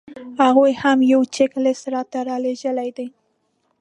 هغوی 0.41 0.71
هم 0.81 0.97
یو 1.13 1.21
چیک 1.35 1.51
لیست 1.63 1.85
راته 1.93 2.19
رالېږلی 2.27 2.89
دی. 2.97 3.07